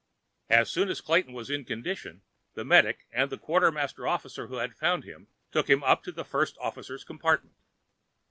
[0.49, 2.23] As soon as Clayton was in condition,
[2.55, 6.25] the medic and the quartermaster officer who had found him took him up to the
[6.25, 7.55] First Officer's compartment.